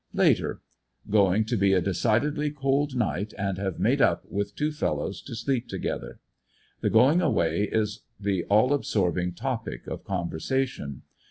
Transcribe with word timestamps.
Later— 0.15 0.61
Going 1.11 1.45
to 1.45 1.55
be 1.55 1.73
a 1.73 1.79
decidedly 1.79 2.49
cold 2.49 2.95
night, 2.95 3.35
and 3.37 3.59
have 3.59 3.75
''made 3.77 4.01
up" 4.01 4.25
with 4.27 4.55
two 4.55 4.71
fellows 4.71 5.21
to 5.21 5.35
sleep 5.35 5.67
together. 5.67 6.19
The 6.79 6.89
going 6.89 7.21
away 7.21 7.69
is 7.71 8.01
the 8.19 8.43
all 8.45 8.73
absorbing 8.73 9.33
topic 9.35 9.85
of 9.85 10.03
conversation. 10.03 11.03